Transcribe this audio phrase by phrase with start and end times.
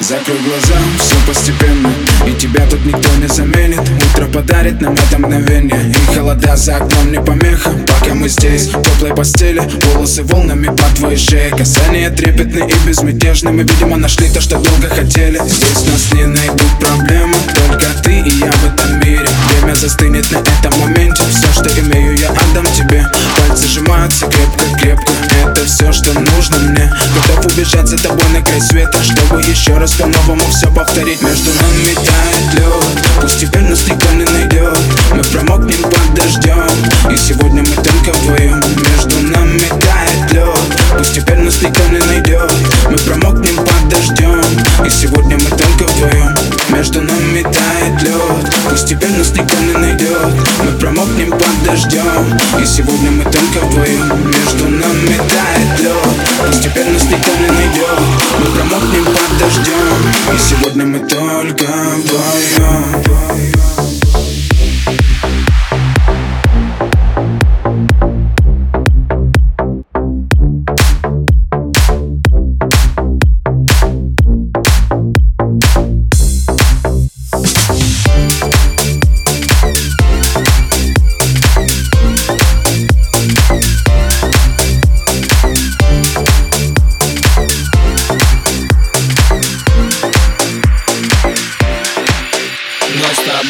[0.00, 1.92] Закрой глаза, все постепенно
[2.26, 3.80] И тебя тут никто не заменит.
[3.80, 7.70] Утро подарит нам это мгновение И холода за окном не помеха.
[7.86, 9.60] Пока мы здесь, в теплой постели
[9.92, 14.88] Волосы волнами по твоей шее Касания трепетные и безмятежные Мы, видимо, нашли то, что долго
[14.88, 15.38] хотели.
[15.44, 19.28] Здесь нас не найдут проблемы Только ты и я в этом мире.
[19.60, 20.38] Время застынет на
[26.02, 26.90] что нужно мне.
[27.14, 31.20] Готов убежать за тобой на край света Чтобы еще раз по-новому все повторить.
[31.22, 34.78] Между нами тает лед Пусть теперь нас никто не найдет
[35.12, 36.70] Мы промокнем под дождем
[37.10, 42.52] И сегодня мы только вдвоем Между нами тает лед Пусть теперь нас никто не найдет
[42.88, 44.44] Мы промокнем под дождем
[44.84, 46.34] И сегодня мы только вдвоем
[46.70, 50.32] Между нами тает лед Пусть теперь нас никто не найдет
[50.64, 55.29] Мы промокнем под дождем И сегодня мы только вдвоем Между нами
[56.76, 57.29] лед Пусть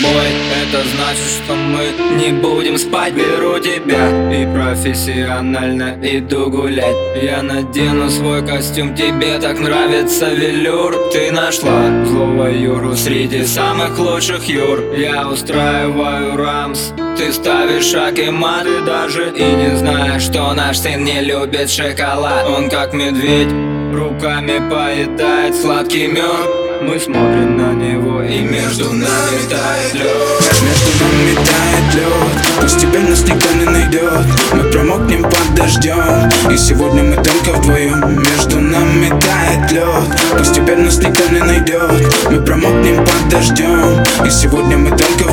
[0.00, 0.26] тобой.
[0.62, 3.14] Это значит, что мы не будем спать.
[3.14, 6.96] Беру тебя и профессионально иду гулять.
[7.20, 10.94] Я надену свой костюм, тебе так нравится велюр.
[11.12, 14.94] Ты нашла злого Юру среди самых лучших Юр.
[14.96, 20.78] Я устраиваю рамс, ты ставишь шаг и мат Ты даже и не знаешь, что наш
[20.78, 22.46] сын не любит шоколад.
[22.46, 23.52] Он как медведь,
[23.92, 30.06] руками поедает сладкий мед мы смотрим на него и между нами тает лед.
[30.62, 32.10] Между нами тает лед
[32.60, 34.26] Пусть теперь нас никто не найдет.
[34.52, 38.22] Мы промокнем под дождем И сегодня мы только вдвоем.
[38.22, 42.14] Между нами тает лед Пусть теперь нас никто не найдет.
[42.30, 45.29] Мы промокнем под дождем И сегодня мы только